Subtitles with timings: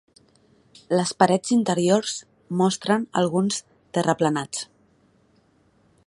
[0.99, 2.15] Les parets interiors
[2.61, 3.59] mostren alguns
[3.99, 4.65] terraplenats.